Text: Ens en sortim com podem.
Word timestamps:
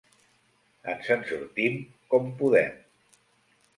Ens 0.93 1.11
en 1.15 1.21
sortim 1.33 1.77
com 2.15 2.33
podem. 2.41 2.81